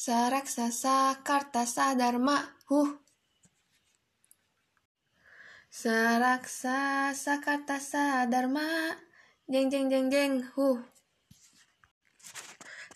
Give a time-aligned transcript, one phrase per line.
[0.00, 2.40] Saraksasa Kartasa Dharma
[2.72, 2.96] Huh.
[5.68, 8.96] Saraksasa Kartasa Dharma
[9.44, 10.80] Jeng jeng jeng jeng Huh.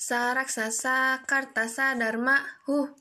[0.01, 2.97] Saraksasa Kartasa Dharma Huh.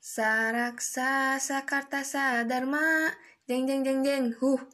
[0.00, 3.12] Saraksasa Kartasa Dharma
[3.44, 4.64] Jeng jeng jeng jeng Huh.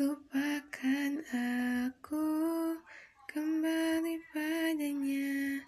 [0.00, 1.20] Lupakan
[2.00, 2.24] aku
[3.28, 5.60] kembali padanya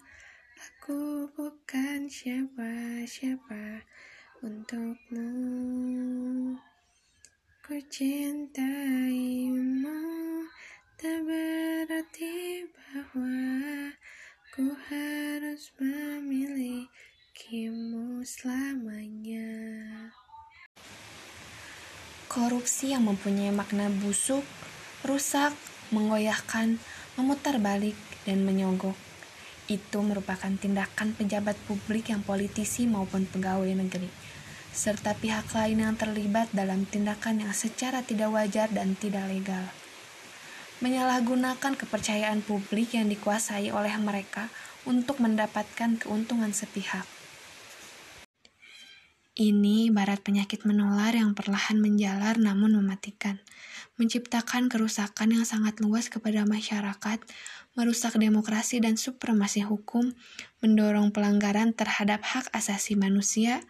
[0.91, 3.87] Aku bukan siapa-siapa
[4.43, 5.31] untukmu
[7.63, 9.95] Ku cintaimu
[10.99, 13.39] Tak berarti bahwa
[14.51, 19.47] Ku harus memilikimu selamanya
[22.27, 24.43] Korupsi yang mempunyai makna busuk,
[25.07, 25.55] rusak,
[25.95, 26.83] menggoyahkan,
[27.15, 27.95] memutar balik,
[28.27, 29.10] dan menyogok.
[29.71, 34.11] Itu merupakan tindakan pejabat publik yang politisi maupun pegawai negeri,
[34.75, 39.63] serta pihak lain yang terlibat dalam tindakan yang secara tidak wajar dan tidak legal.
[40.83, 44.51] Menyalahgunakan kepercayaan publik yang dikuasai oleh mereka
[44.83, 47.07] untuk mendapatkan keuntungan sepihak.
[49.31, 53.39] Ini barat penyakit menular yang perlahan menjalar namun mematikan,
[53.95, 57.23] menciptakan kerusakan yang sangat luas kepada masyarakat,
[57.79, 60.11] merusak demokrasi dan supremasi hukum,
[60.59, 63.63] mendorong pelanggaran terhadap hak asasi manusia,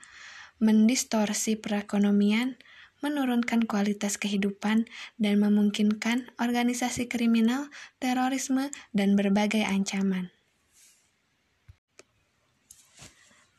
[0.57, 2.57] mendistorsi perekonomian,
[3.05, 4.89] menurunkan kualitas kehidupan,
[5.21, 7.69] dan memungkinkan organisasi kriminal,
[8.01, 10.33] terorisme, dan berbagai ancaman.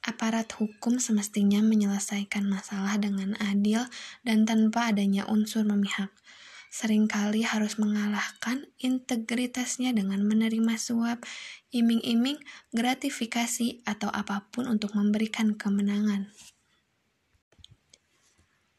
[0.03, 3.87] Aparat hukum semestinya menyelesaikan masalah dengan adil
[4.27, 6.11] dan tanpa adanya unsur memihak.
[6.73, 11.23] Seringkali harus mengalahkan integritasnya dengan menerima suap,
[11.71, 12.41] iming-iming,
[12.73, 16.33] gratifikasi, atau apa pun untuk memberikan kemenangan.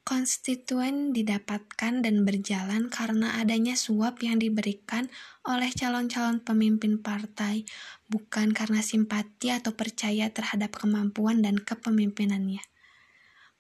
[0.04, 5.08] Konstituen didapatkan dan berjalan karena adanya suap yang diberikan
[5.48, 7.64] oleh calon-calon pemimpin partai,
[8.12, 12.60] bukan karena simpati atau percaya terhadap kemampuan dan kepemimpinannya.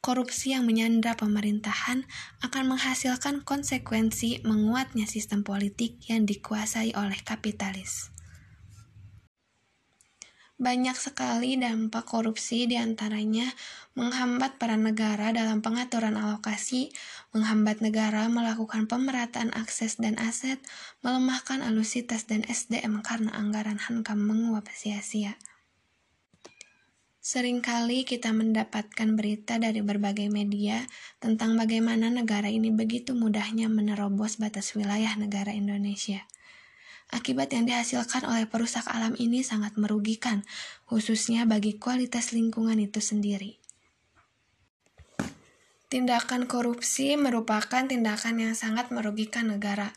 [0.04, 2.04] Korupsi yang menyandra pemerintahan
[2.44, 8.13] akan menghasilkan konsekuensi menguatnya sistem politik yang dikuasai oleh kapitalis.
[10.64, 13.52] Banyak sekali dampak korupsi di antaranya
[14.00, 16.88] menghambat peran negara dalam pengaturan alokasi,
[17.36, 20.64] menghambat negara melakukan pemerataan akses dan aset,
[21.04, 25.36] melemahkan alusitas dan SDM karena anggaran hankam menguap sia-sia.
[27.20, 30.88] Seringkali kita mendapatkan berita dari berbagai media
[31.20, 36.24] tentang bagaimana negara ini begitu mudahnya menerobos batas wilayah negara Indonesia.
[37.14, 40.42] Akibat yang dihasilkan oleh perusak alam ini sangat merugikan,
[40.90, 43.62] khususnya bagi kualitas lingkungan itu sendiri.
[45.94, 49.94] Tindakan korupsi merupakan tindakan yang sangat merugikan negara.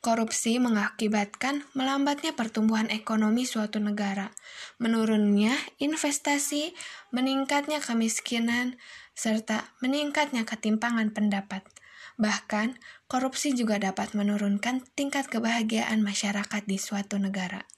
[0.00, 4.32] Korupsi mengakibatkan melambatnya pertumbuhan ekonomi suatu negara,
[4.80, 6.72] menurunnya investasi,
[7.12, 8.80] meningkatnya kemiskinan,
[9.12, 11.68] serta meningkatnya ketimpangan pendapat.
[12.16, 12.80] Bahkan,
[13.12, 17.68] korupsi juga dapat menurunkan tingkat kebahagiaan masyarakat di suatu negara.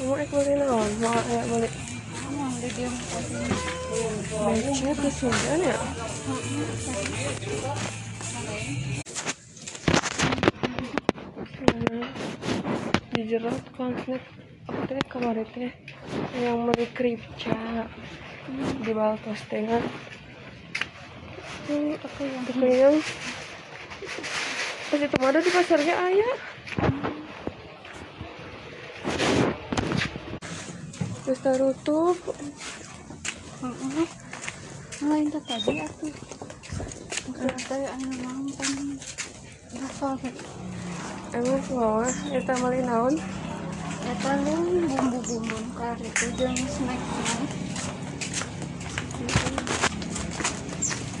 [0.00, 0.16] Kamu
[0.64, 0.90] naon?
[4.72, 5.76] Mau ke Sundan ya?
[13.14, 14.24] Di jerat konflik
[14.64, 15.72] apa teh kemarin teh
[16.40, 17.86] yang beli kripca
[18.80, 19.84] di Baltos tengah
[21.68, 22.96] ini apa yang yang
[24.92, 26.36] pas itu ada di pasarnya ayah.
[31.24, 32.16] Terus tutup
[35.00, 36.06] lain tadi aku.
[37.32, 37.84] Tadi.
[37.88, 39.00] Anak mampan
[39.74, 40.14] hafal
[41.34, 43.14] emang semua kita malin naon
[44.44, 47.00] lu bumbu-bumbu kari itu jeung snack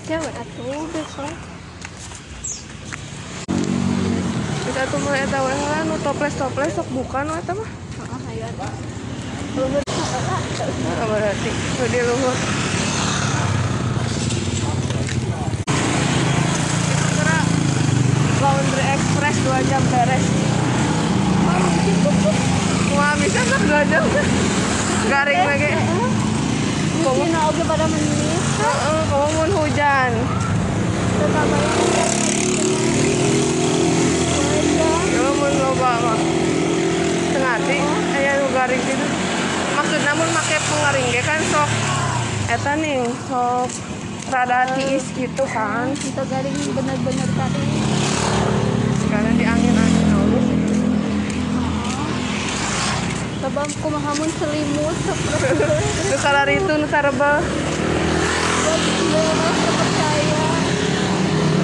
[0.04, 1.32] cewek atuh besok
[4.68, 7.70] bisa tuh weh lah nu toples toples sok bukan eta mah.
[10.84, 12.36] Nah, berarti nu di luhur
[17.16, 17.38] Kira
[18.44, 20.24] laundry express 2 jam beres.
[22.92, 24.04] Wah bisa kan 2 jam?
[25.08, 25.70] Garing lagi.
[27.00, 28.43] Mungkin oge pada menit.
[28.64, 30.10] Heeh, kamu mun hujan
[31.20, 32.04] Tetap aja.
[35.12, 36.20] kamu mun loba mah
[37.36, 37.78] tengah hati
[40.14, 41.70] mun make pengaring ge kan sok
[42.48, 43.68] eta nih sok
[44.30, 47.64] rada tiis gitu kan kita garing bener-bener tadi
[49.04, 50.46] sekarang di angin-angin halus
[53.44, 54.96] Sabam kumahamun selimut
[56.08, 57.73] nu kalar itu nu buat bener percaya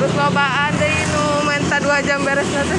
[0.01, 2.77] terus lobaan deh nu menta dua jam beres nanti.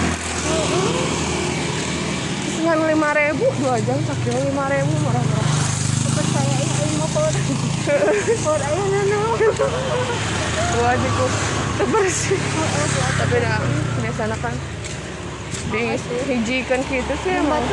[2.62, 5.50] Terus lima ribu dua jam sakit lima ribu murah-murah
[6.12, 7.34] percaya ya aing mau por
[8.44, 9.20] por aya nana
[10.76, 11.26] dua jiku
[11.88, 12.42] bersih
[13.18, 13.62] tapi dah
[14.02, 14.56] biasanya kan.
[15.72, 17.64] Dihijikan gitu sih emang.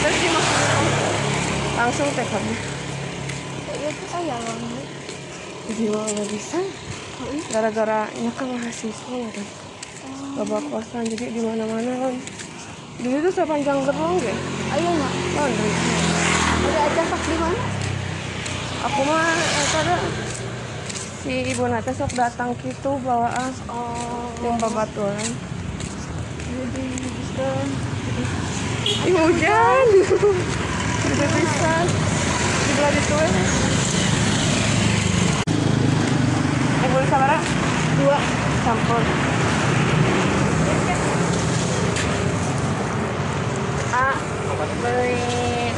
[0.00, 0.84] terus dimakan
[1.76, 2.54] langsung teh kami
[3.84, 4.99] ya tuh aya loh
[5.74, 6.58] jiwa nggak bisa.
[7.52, 9.46] Gara-gara nyakang mahasiswa kan
[10.30, 12.14] gak bawa kosan jadi di mana mana kan
[13.00, 14.34] di situ sepanjang gerong ya?
[14.72, 15.72] Ayo nggak laundry
[16.60, 17.62] ada aja pas di mana?
[18.88, 19.36] Aku mah
[19.74, 19.96] kada
[21.20, 24.32] si ibu nate sok datang gitu bawaan oh.
[24.40, 25.28] yang babatuan
[26.48, 27.48] jadi bisa
[28.90, 29.84] Ih, hujan.
[29.92, 30.32] Bisa di
[32.74, 33.79] belah itu
[36.90, 37.38] boleh sabara
[38.00, 38.18] dua
[38.66, 39.02] campur
[43.94, 44.16] ah
[44.80, 45.18] beli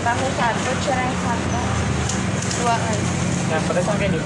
[0.06, 1.61] tahu satu cireng satu
[2.62, 3.06] dua lagi
[3.53, 4.20] Yang pedas sama keju.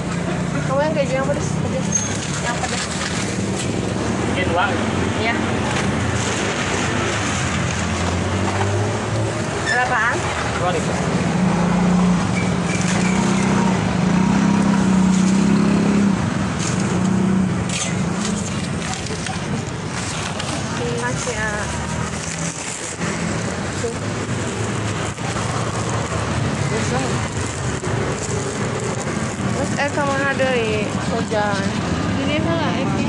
[0.71, 1.87] kamu yang keju yang pedas pedas
[2.45, 2.83] yang pedas
[4.37, 4.69] Mungkin dua.
[5.17, 5.33] Iya.
[9.65, 10.17] Berapaan?
[10.61, 10.83] Dua nih.
[21.01, 21.65] Masih ah.
[26.69, 26.99] Bisa.
[29.57, 29.71] Terus
[30.27, 30.83] eh ke mana deh?
[31.15, 31.63] Hujan.
[32.19, 33.05] jadi malah ini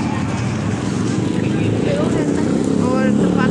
[2.79, 3.51] Oh, tempat.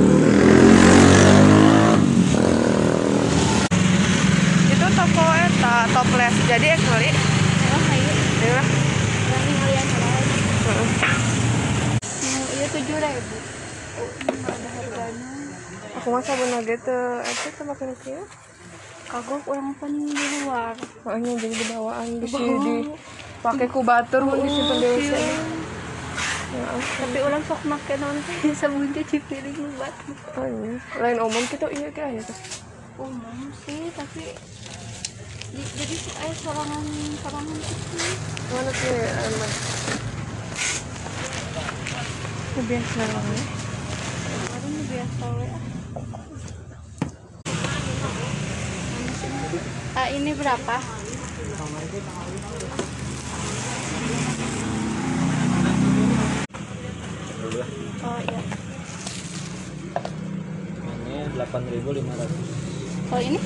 [4.71, 6.35] Itu toko eta, toples.
[6.47, 7.09] Jadi eh kali.
[7.11, 7.81] oh
[8.47, 8.63] Ya.
[10.63, 10.87] Heeh.
[12.23, 13.37] mau iya tujuh ribu
[14.27, 15.31] nggak ada harganya
[15.99, 16.99] Aku masa bener gitu.
[17.19, 18.23] Itu tuh makin kieu.
[19.07, 20.75] kagok orang pan di luar
[21.07, 22.75] Makanya jadi bawaan di sini di
[23.39, 25.13] pakai kubatur mun disimpan di WC.
[26.47, 26.63] Ya,
[26.97, 28.15] tapi orang sok make non
[28.57, 30.79] sabun cuci piring lu batu oh iya.
[30.97, 32.23] Lain umum kita iya kira ya
[32.97, 34.31] umum sih tapi
[35.49, 36.83] di- jadi si ayah sorangan
[37.19, 38.09] sorangan kecil
[38.47, 39.53] Mana sih emang?
[42.57, 43.23] Biasa lah.
[44.47, 45.61] baru nih biasa we ah.
[49.95, 50.77] Ah, ini berapa?
[61.63, 63.39] 8500 kalau ini?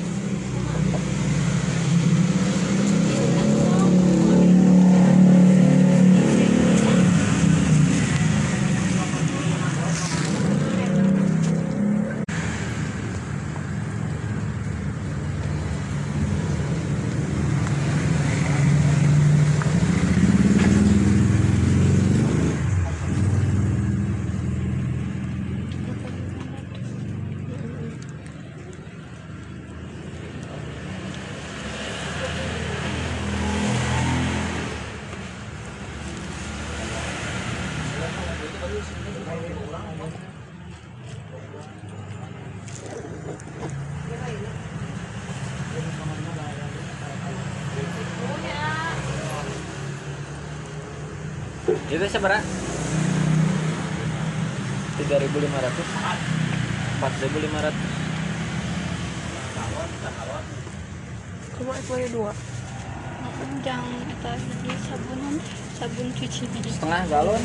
[51.92, 52.40] Itu seberapa?
[54.96, 55.88] Tiga ribu lima ratus.
[56.96, 57.92] Empat ribu lima ratus.
[61.60, 62.32] Cuma itu aja dua.
[63.68, 65.36] Jangan kita jadi sabunan,
[65.76, 66.72] sabun cuci gigi.
[66.72, 67.44] Setengah galon.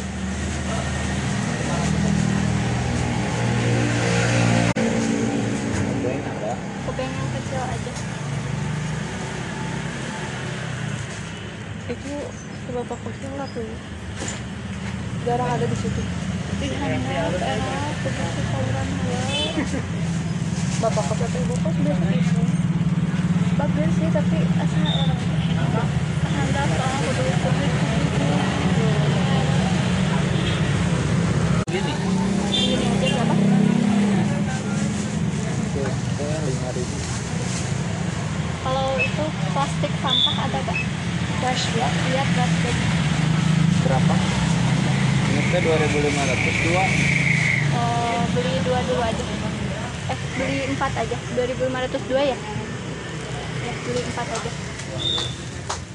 [5.90, 6.52] Ada yang ada.
[6.86, 7.92] Kobeng yang kecil aja.
[11.90, 13.66] Itu si bapak kosnya lah tuh.
[15.26, 16.02] Jarang ada di situ.
[16.56, 19.28] Enak, begitu sauran halal.
[20.76, 22.42] Bapak kos atau ibu kos biasa itu.
[23.56, 25.20] Bagus sih, tapi asa orang
[27.02, 27.72] kudu publik.
[31.66, 31.92] Gini.
[32.52, 33.24] Gini aja.
[38.66, 40.80] Kalau itu plastik sampah ada gak
[41.36, 41.88] Cash ya.
[42.10, 43.05] iya plastik
[43.86, 44.14] berapa?
[45.46, 46.84] Teh 2500 dua.
[47.76, 49.24] Eh, beli dua dulu aja.
[50.10, 51.16] Eh beli empat aja.
[51.38, 52.38] 2502 ya?
[53.66, 54.50] Ya beli empat aja